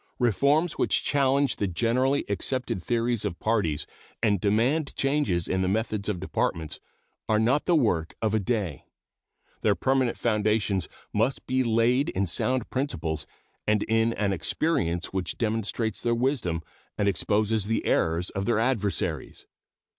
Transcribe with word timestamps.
Reforms 0.17 0.79
which 0.79 1.03
challenge 1.03 1.57
the 1.57 1.67
generally 1.67 2.25
accepted 2.27 2.83
theories 2.83 3.23
of 3.23 3.37
parties 3.37 3.85
and 4.23 4.41
demand 4.41 4.95
changes 4.95 5.47
in 5.47 5.61
the 5.61 5.67
methods 5.67 6.09
of 6.09 6.19
Departments 6.19 6.79
are 7.29 7.37
not 7.37 7.65
the 7.65 7.75
work 7.75 8.15
of 8.19 8.33
a 8.33 8.39
day. 8.39 8.83
Their 9.61 9.75
permanent 9.75 10.17
foundations 10.17 10.89
must 11.13 11.45
be 11.45 11.63
laid 11.63 12.09
in 12.09 12.25
sound 12.25 12.67
principles 12.71 13.27
and 13.67 13.83
in 13.83 14.11
an 14.13 14.33
experience 14.33 15.13
which 15.13 15.37
demonstrates 15.37 16.01
their 16.01 16.15
wisdom 16.15 16.63
and 16.97 17.07
exposes 17.07 17.67
the 17.67 17.85
errors 17.85 18.31
of 18.31 18.45
their 18.45 18.57
adversaries. 18.57 19.45